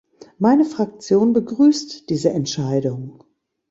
[0.39, 3.23] Meine Fraktion begrüßt diese Entscheidung.